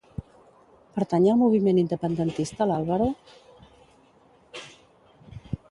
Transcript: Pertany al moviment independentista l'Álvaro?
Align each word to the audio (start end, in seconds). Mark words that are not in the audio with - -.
Pertany 0.99 1.27
al 1.33 1.37
moviment 1.41 1.81
independentista 1.81 2.67
l'Álvaro? 2.71 3.11